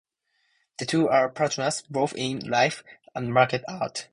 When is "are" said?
1.09-1.29